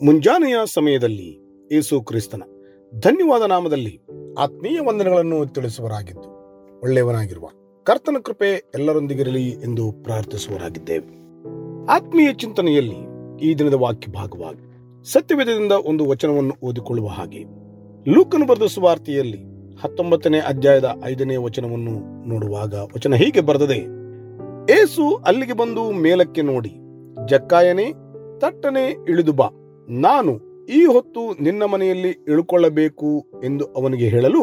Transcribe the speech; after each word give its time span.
ಮುಂಜಾನೆಯ 0.00 0.56
ಸಮಯದಲ್ಲಿ 0.66 1.28
ಯೇಸು 1.70 2.00
ಕ್ರಿಸ್ತನ 2.00 2.42
ಧನ್ಯವಾದ 2.92 3.42
ನಾಮದಲ್ಲಿ 3.42 3.94
ಆತ್ಮೀಯ 4.38 4.80
ವಂದನೆಗಳನ್ನು 4.80 5.46
ತಿಳಿಸುವರಾಗಿದ್ದು 5.46 6.28
ಒಳ್ಳೆಯವನಾಗಿರುವ 6.82 7.46
ಕರ್ತನ 7.86 8.16
ಕೃಪೆ 8.18 8.50
ಎಲ್ಲರೊಂದಿಗಿರಲಿ 8.74 9.50
ಎಂದು 9.64 9.92
ಪ್ರಾರ್ಥಿಸುವರಾಗಿದ್ದೇವೆ 10.02 11.14
ಆತ್ಮೀಯ 11.92 12.32
ಚಿಂತನೆಯಲ್ಲಿ 12.32 13.00
ಈ 13.46 13.54
ದಿನದ 13.54 13.74
ವಾಕ್ಯ 13.74 14.10
ಭಾಗವಾಗಿ 14.12 14.64
ಸತ್ಯವೇದದಿಂದ 15.06 15.72
ಒಂದು 15.72 16.08
ವಚನವನ್ನು 16.08 16.54
ಓದಿಕೊಳ್ಳುವ 16.62 17.06
ಹಾಗೆ. 17.08 17.42
ಲೂಕನು 18.06 18.46
ಬರೆದ 18.46 18.66
ಸುವಾರ್ತೆಯಲ್ಲಿ 18.66 19.40
ಹತ್ತೊಂಬತ್ತನೇ 19.82 20.38
ಅಧ್ಯಾಯದ 20.38 20.88
ಐದನೇ 21.04 21.36
ವಚನವನ್ನು 21.36 21.94
ನೋಡುವಾಗ 22.28 22.74
ವಚನ 22.74 23.14
ಹೀಗೆ 23.14 23.40
ಬರೆದದೆ, 23.40 23.78
ಏಸು 24.72 25.04
ಅಲ್ಲಿಗೆ 25.26 25.52
ಬಂದು 25.52 25.82
ಮೇಲಕ್ಕೆ 25.92 26.42
ನೋಡಿ, 26.42 26.72
ಜಕ್ಕಾಯನೇ, 27.26 27.86
ತಟ್ಟನೆ 28.38 28.84
ಇಳಿದು 29.08 29.32
ಬಾ, 29.32 29.48
ನಾನು 29.88 30.32
ಈ 30.66 30.84
ಹೊತ್ತು 30.84 31.42
ನಿನ್ನ 31.42 31.62
ಮನೆಯಲ್ಲಿ 31.64 32.08
ಇಳುಕೊಳ್ಳಬೇಕು 32.08 33.10
ಎಂದು 33.44 33.64
ಅವನಿಗೆ 33.64 34.08
ಹೇಳಲು 34.08 34.42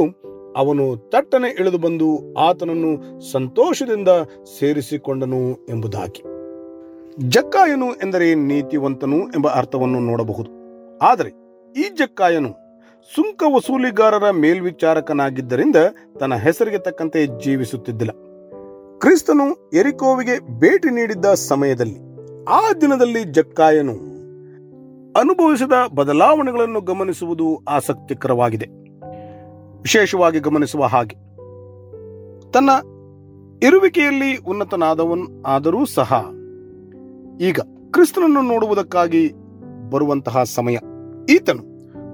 ಅವನು 0.58 0.86
ತಟ್ಟನೆ 1.10 1.50
ಇಳಿದು 1.60 1.78
ಬಂದು 1.78 2.08
ಆತನನ್ನು 2.36 2.92
ಸಂತೋಷದಿಂದ 3.32 4.12
ಸೇರಿಸಿಕೊಂಡನು 4.60 5.42
ಎಂಬುದಾಗಿ. 5.70 6.22
ಜಕ್ಕಾಯನು 7.20 7.94
ಎಂದರೆ 7.94 8.36
ನೀತಿವಂತನು 8.36 9.18
ಎಂಬ 9.18 9.48
ಅರ್ಥವನ್ನು 9.48 10.00
ನೋಡಬಹುದು. 10.00 10.50
ಆದರೆ 10.98 11.30
ಈ 11.80 11.84
ಜಕ್ಕಾಯನು 11.84 12.50
ಸುಂಕ 13.16 13.44
ವಸೂಲಿಗಾರರ 13.56 14.30
ಮೇಲ್ವಿಚಾರಕನಾಗಿದ್ದರಿಂದ 14.32 15.76
ತನ್ನ 16.20 16.36
ಹೆಸರಿಗೆ 16.36 16.78
ತಕ್ಕಂತೆ 16.78 17.28
ಜೀವಿಸುತ್ತಿದ್ದಿಲ್ಲ. 17.44 18.12
ಕ್ರಿಸ್ತನು 19.00 19.70
ಎರಿಕೋವಿಗೆ 19.70 20.60
ಭೇಟಿ 20.60 20.90
ನೀಡಿದ್ದ 20.90 21.26
ಸಮಯದಲ್ಲಿ 21.26 21.96
ಆ 22.44 22.74
ದಿನದಲ್ಲಿ 22.82 23.24
ಜಕ್ಕಾಯನು 23.24 23.94
ಅನುಭವಿಸಿದ 25.20 25.74
ಬದಲಾವಣೆಗಳನ್ನು 25.96 26.82
ಗಮನಿಸುವುದು 26.82 27.64
ಆಸಕ್ತಿಕರವಾಗಿದೆ. 27.70 28.66
ವಿಶೇಷವಾಗಿ 29.82 30.40
ಗಮನಿಸುವ 30.40 30.84
ಹಾಗೆ 30.84 31.16
ತನ್ನ 32.52 32.70
ಇರುವಿಕೆಯಲ್ಲಿ 33.68 34.38
ಉನ್ನತನಾದವನ್ 34.38 35.44
ಆದರೂ 35.48 35.86
ಸಹ 35.86 36.14
ಈಗ 37.42 37.60
ಕ್ರಿಸ್ತನನ್ನು 37.92 38.42
ನೋಡುವುದಕ್ಕಾಗಿ 38.42 39.32
ಬರುವಂತಹ 39.90 40.44
ಸಮಯ. 40.44 40.78
ಈತನು 41.30 41.64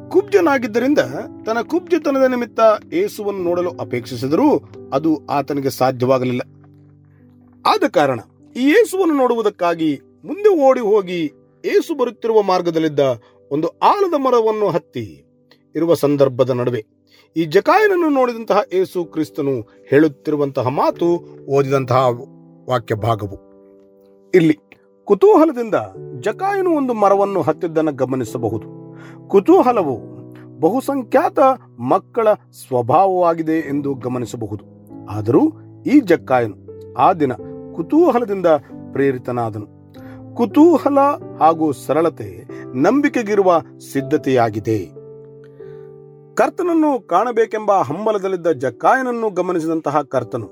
ಕುಬ್ಜನಾಗಿದ್ದರಿಂದ 0.09 0.99
ತನ್ನ 1.45 1.61
ಕುಬ್ಜತನದ 1.61 2.23
ನಿಮಿತ್ತ 2.23 2.59
ಏಸುವನ್ನು 2.93 3.43
ನೋಡಲು 3.43 3.69
ಅಪೇಕ್ಷಿಸಿದರೂ 3.69 4.61
ಅದು 4.93 5.25
ಆತನಿಗೆ 5.25 5.69
ಸಾಧ್ಯವಾಗಲಿಲ್ಲ. 5.69 6.41
ಆದ 7.65 7.83
ಕಾರಣ 7.91 8.19
ಈ 8.55 8.71
ಏಸುವನ್ನು 8.71 9.15
ನೋಡುವುದಕ್ಕಾಗಿ 9.15 10.01
ಮುಂದೆ 10.25 10.49
ಓಡಿ 10.49 10.79
ಹೋಗಿ 10.79 11.31
ಏಸು 11.65 11.97
ಬರುತ್ತಿರುವ 11.97 12.41
ಮಾರ್ಗದಲ್ಲಿದ್ದ 12.41 12.99
ಒಂದು 13.51 13.67
ಆಲದ 13.67 14.13
ಮರವನ್ನು 14.17 14.69
ಹತ್ತಿ 14.69 15.25
ಇರುವ 15.75 15.93
ಸಂದರ್ಭದ 15.93 16.49
ನಡುವೆ 16.49 16.85
ಈ 17.37 17.45
ಜಕಾಯನನ್ನು 17.45 18.09
ನೋಡಿದಂತಹ 18.09 18.61
ಏಸು 18.73 19.03
ಕ್ರಿಸ್ತನು 19.03 19.85
ಹೇಳುತ್ತಿರುವಂತಹ 19.89 20.67
ಮಾತು 20.67 21.07
ಓದಿದಂತಹ 21.45 22.07
ವಾಕ್ಯ 22.69 22.95
ಭಾಗವು 22.95 23.51
ಇಲ್ಲಿ 24.31 24.59
ಕುತೂಹಲದಿಂದ 25.05 25.75
ಜಕಾಯನು 26.19 26.69
ಒಂದು 26.69 26.93
ಮರವನ್ನು 26.93 27.41
ಹತ್ತಿದ್ದನ್ನು 27.41 27.91
ಗಮನಿಸಬಹುದು. 27.91 28.67
ಕುತೂಹಲವು 29.27 30.11
ಬಹುಸಂಖ್ಯಾತ 30.59 31.39
ಮಕ್ಕಳ 31.79 32.33
ಸ್ವಭಾವವಾಗಿದೆ 32.33 33.69
ಎಂದು 33.69 33.93
ಗಮನಿಸಬಹುದು. 33.93 34.63
ಆದರೂ 35.09 35.51
ಈ 35.85 35.99
ಜಕ್ಕಾಯನು 35.99 36.57
ಆ 36.93 37.13
ದಿನ 37.13 37.33
ಕುತೂಹಲದಿಂದ 37.73 38.45
ಪ್ರೇರಿತನಾದನು. 38.91 39.67
ಕುತೂಹಲ 40.35 40.99
ಹಾಗೂ 41.39 41.71
ಸರಳತೆ 41.71 42.43
ನಂಬಿಕೆಗಿರುವ 42.75 43.61
ಸಿದ್ಧತೆಯಾಗಿದೆ. 43.93 44.85
ಕರ್ತನನ್ನು 46.35 47.07
ಕಾಣಬೇಕೆಂಬ 47.07 47.71
ಹಂಬಲದಲ್ಲಿದ್ದ 47.71 48.47
ಜಕ್ಕಾಯನನ್ನು 48.47 49.29
ಗಮನಿಸಿದಂತಹ 49.29 50.01
ಕರ್ತನು 50.01 50.45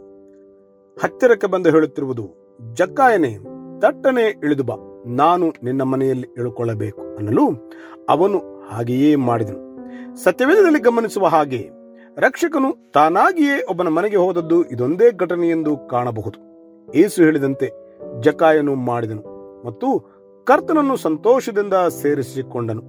ಹತ್ತಿರಕ್ಕೆ 1.04 1.48
ಬಂದು 1.48 1.70
ಹೇಳುತ್ತಿರುವುದು 1.70 2.30
ಜಕ್ಕಾಯನೇ 2.74 3.38
ತಟ್ಟನೆ 3.80 4.40
ಇಳಿದು 4.44 4.64
ಬಾ. 4.64 4.76
ನಾನು 5.06 5.54
ನಿನ್ನ 5.64 5.82
ಮನೆಯಲ್ಲಿ 5.82 6.28
ಇಳುಕೊಳ್ಳಬೇಕು 6.38 7.02
ಅನ್ನಲು 7.02 7.72
ಅವನು 8.10 8.62
ಹಾಗೆಯೇ 8.68 9.16
ಮಾಡಿದನು. 9.16 9.70
ಸತ್ಯವೇದದಲ್ಲಿ 10.16 10.80
ಗಮನಿಸುವ 10.80 11.28
ಹಾಗೆ 11.28 11.70
ರಕ್ಷಕನು 12.18 12.92
ತಾನಾಗಿಯೇ 12.92 13.66
ಒಬ್ಬನ 13.70 13.88
ಮನೆಗೆ 13.88 14.16
ಹೋದದ್ದು 14.16 14.64
ಇದೊಂದೇ 14.64 15.12
ಘಟನೆ 15.12 15.48
ಎಂದು 15.48 15.78
ಕಾಣಬಹುದು. 15.78 16.40
ಏಸು 16.96 17.24
ಹೇಳಿದಂತೆ 17.24 17.72
ಜಕಾಯನು 18.22 18.76
ಮಾಡಿದನು 18.76 19.24
ಮತ್ತು 19.66 20.00
ಕರ್ತನನ್ನು 20.46 20.98
ಸಂತೋಷದಿಂದ 20.98 21.74
ಸೇರಿಸಿಕೊಂಡನು. 21.74 22.82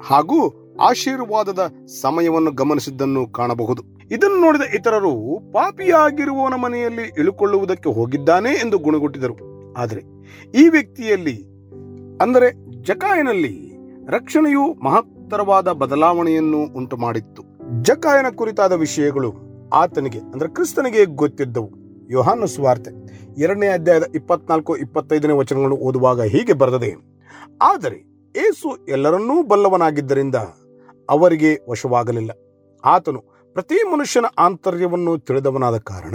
ಹಾಗೂ 0.00 0.54
ಆಶೀರ್ವಾದದ 0.80 1.72
ಸಮಯವನ್ನು 2.02 2.50
ಗಮನಿಸಿದ್ದನ್ನು 2.50 3.32
ಕಾಣಬಹುದು. 3.32 3.82
ಇದನ್ನು 4.10 4.40
ನೋಡಿದ 4.40 4.74
ಇತರರು 4.74 5.40
ಪಾಪಿಯಾಗಿರುವವನ 5.52 6.54
ಮನೆಯಲ್ಲಿ 6.54 7.12
ಇಳುಕೊಳ್ಳುವುದಕ್ಕೆ 7.18 7.94
ಹೋಗಿದ್ದಾನೆ 7.94 8.50
ಎಂದು 8.50 8.78
ಗುಣಗುಟ್ಟಿದರು. 8.78 9.53
ಆದರೆ 9.76 10.00
ಈ 10.60 10.68
ವ್ಯಕ್ತಿಯಲ್ಲಿ, 10.68 11.36
ಅಂದರೆ 12.20 12.48
ಜಕಾಯನಲ್ಲಿ 12.82 13.54
ರಕ್ಷಣೆಯು 14.08 14.64
ಮಹತ್ತರವಾದ 14.82 15.68
ಬದಲಾವಣೆಯನ್ನು 15.72 16.60
ಉಂಟು 16.76 16.96
ಮಾಡಿತ್ತು 16.96 17.42
ಜಕಾಯನ 17.82 18.28
ಕುರಿತಾದ 18.34 18.72
ವಿಷಯಗಳು 18.72 19.30
ಆತನಿಗೆ, 19.72 20.18
ಅಂದ್ರೆ 20.18 20.48
ಕ್ರಿಸ್ತನಿಗೆ 20.48 21.04
ಗೊತ್ತಿದ್ದವು. 21.04 21.70
ಯೋಹಾನ 22.10 22.44
ಸ್ವಾರ್ತೆ 22.44 22.90
ಎರಡನೇ 23.40 23.68
ಅಧ್ಯಾಯದ 23.68 24.06
ಇಪ್ಪತ್ನಾಲ್ಕು, 24.14 24.76
ಇಪ್ಪತ್ತೈದನೇ 24.76 25.32
ವಚನಗಳು 25.32 25.76
ಓದುವಾಗ 25.76 26.22
ಹೀಗೆ 26.22 26.52
ಬರೆದದೆ. 26.52 26.90
ಆದರೆ 27.62 27.98
ಏಸು 28.36 28.68
ಎಲ್ಲರನ್ನೂ 28.88 29.42
ಬಲ್ಲವನಾಗಿದ್ದರಿಂದ 29.42 30.34
ಅವರಿಗೆ 31.08 31.50
ವಶವಾಗಲಿಲ್ಲ. 31.70 32.30
ಆತನು 32.84 33.33
ಪ್ರತಿ 33.54 33.88
ಮನುಷ್ಯನ 33.92 34.24
ಆಂತರ್ಯವನ್ನು 34.38 35.18
ತಿಳಿದವನಾದ 35.18 35.76
ಕಾರಣ 35.76 36.14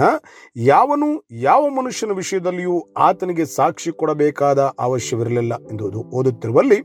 ಯಾವನು 0.55 1.27
ಯಾವ 1.31 1.69
ಮನುಷ್ಯನ 1.69 2.11
ವಿಷಯದಲ್ಲಿಯೂ 2.11 2.87
ಆತನಿಗೆ 2.97 3.45
ಸಾಕ್ಷಿ 3.45 3.91
ಕೊಡಬೇಕಾದ 3.91 4.59
ಅವಶ್ಯವಿರಲಿಲ್ಲ 4.79 5.53
ಎಂದು 5.53 5.91
ಓದುತ್ತಿರುವಲ್ಲಿ 6.01 6.83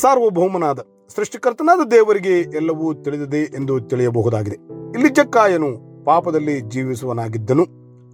ಸಾರ್ವಭೌಮನಾದ 0.00 0.78
ಸೃಷ್ಟಿಕರ್ತನಾದ 1.16 1.88
ದೇವರಿಗೆ 1.90 2.40
ಎಲ್ಲವೂ 2.40 2.94
ತಿಳಿದಿದೆ 2.94 3.42
ಎಂದು 3.42 3.80
ತಿಳಿಯಬಹುದಾಗಿದೆ. 3.80 4.56
ಇಲ್ಲಿ 4.94 5.08
ಜಕ್ಕಾಯನು 5.08 6.04
ಪಾಪದಲ್ಲಿ 6.04 6.60
ಜೀವಿಸುವನಾಗಿದ್ದನು. 6.60 7.64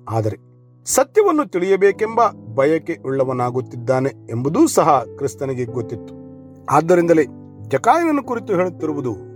ಆದರೆ 0.05 0.37
ಸತ್ಯವನ್ನು 0.85 1.51
ತಿಳಿಯಬೇಕೆಂಬ 1.51 2.21
ಬಯಕೆ 2.55 2.97
ಉಳ್ಳವನಾಗುತ್ತಿದ್ದಾನೆ 3.05 4.09
ಎಂಬುದೂ 4.31 4.67
ಸಹ 4.67 5.05
ಕ್ರಿಸ್ತನಿಗೆ 5.17 5.65
ಗೊತ್ತಿತ್ತು. 5.65 6.15
ಆದ್ದರಿಂದಲೇ 6.67 7.25
ಜಕಾಯನನ್ನು 7.69 8.23
ಕುರಿತು 8.23 8.55
ಹೇಳುತ್ತಿರುವುದು 8.55 9.30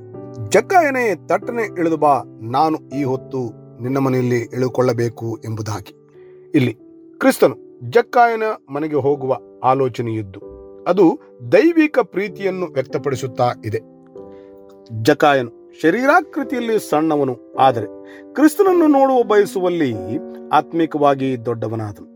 ಜಕ್ಕಾಯನೇ 0.54 1.04
ತಟ್ಟನೆ 1.28 1.62
ಇಳಿದು 1.78 1.96
ಬಾ, 1.96 2.14
ನಾನು 2.50 2.76
ಈ 2.98 3.02
ಹೊತ್ತು 3.04 3.40
ನಿನ್ನ 3.82 3.98
ಮನೆಯಲ್ಲಿ 3.98 4.40
ಇಳುಕೊಳ್ಳಬೇಕು 4.54 5.28
ಎಂಬುದಾಗಿ. 5.44 5.92
ಇಲ್ಲಿ 6.54 6.72
ಕ್ರಿಸ್ತನು 7.20 7.56
ಜಕ್ಕಾಯನ 7.90 8.42
ಮನೆಗೆ 8.70 8.98
ಹೋಗುವ 9.06 9.38
ಆಲೋಚನೆಯಿದ್ದು, 9.64 10.40
ಅದು 10.88 11.04
ದೈವಿಕ 11.52 11.98
ಪ್ರೀತಿಯನ್ನು 12.02 12.66
ವ್ಯಕ್ತಪಡಿಸುತ್ತಾ 12.66 13.48
ಇದೆ. 13.64 13.80
ಜಕಾಯನು 15.02 15.52
ಶರೀರಾಕೃತಿಯಲ್ಲಿ 15.80 16.76
ಸಣ್ಣವನು, 16.90 17.36
ಆದರೆ 17.58 17.86
ಕ್ರಿಸ್ತನನ್ನು 18.32 18.86
ನೋಡುವ 18.86 19.22
ಬಯಸುವಲ್ಲಿ 19.22 19.92
ಆತ್ಮಿಕವಾಗಿ 20.52 21.30
ದೊಡ್ಡವನಾದನು. 21.46 22.08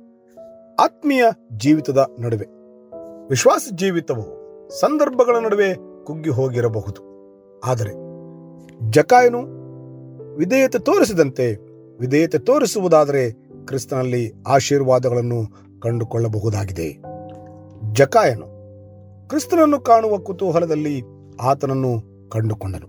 ಆತ್ಮೀಯ 0.85 1.25
ಜೀವಿತದ 1.57 2.01
ನಡುವೆ 2.19 2.47
ವಿಶ್ವಾಸ 3.31 3.65
ಜೀವಿತವು 3.75 4.27
ಸಂದರ್ಭಗಳ 4.81 5.37
ನಡುವೆ 5.45 5.71
ಕುಗ್ಗಿ 6.05 6.31
ಹೋಗಿರಬಹುದು. 6.31 7.01
ಆದರೆ 7.63 7.95
ಜಕಾಯನು 8.83 9.39
ವಿಧೇಯತೆ 10.37 10.79
ತೋರಿಸಿದಂತೆ 10.79 11.57
ವಿಧೇಯತೆ 11.99 12.39
ತೋರಿಸುವುದಾದರೆ 12.39 13.31
ಕ್ರಿಸ್ತನಲ್ಲಿ 13.67 14.33
ಆಶೀರ್ವಾದಗಳನ್ನು 14.47 15.65
ಕಂಡುಕೊಳ್ಳಬಹುದಾಗಿದೆ. 15.81 16.99
ಜಕಾಯನು 17.93 18.47
ಕ್ರಿಸ್ತನನ್ನು 19.29 19.81
ಕಾಣುವ 19.81 20.19
ಕುತೂಹಲದಲ್ಲಿ 20.19 21.03
ಆತನನ್ನು 21.41 22.29
ಕಂಡುಕೊಂಡನು. 22.29 22.87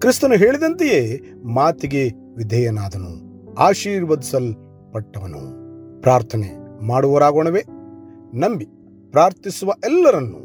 ಕ್ರಿಸ್ತನು 0.00 0.34
ಹೇಳಿದಂತೆಯೇ 0.34 1.20
ಮಾತಿಗೆ 1.44 2.10
ವಿಧೇಯನಾದನು, 2.36 3.10
ಆಶೀರ್ವದಿಸಲ್ಪಟ್ಟವನು. 3.54 5.60
ಪ್ರಾರ್ಥನೆ 6.00 6.60
ಮಾಡುವರಾಗೋಣವೇ 6.84 7.62
ನಂಬಿ 8.34 8.66
ಪ್ರಾರ್ಥಿಸುವ 9.10 9.72
ಎಲ್ಲರನ್ನು 9.84 10.38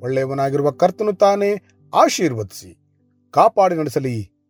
ಒಳ್ಳೆಯವನಾಗಿರುವ 0.00 0.70
ಕರ್ತನು 0.70 1.12
ತಾನೇ 1.12 1.62
ಆಶೀರ್ವದಿಸಿ 1.94 2.78
ಕಾಪಾಡಿ 3.30 3.74
ನಡೆಸಲಿ 3.74 4.31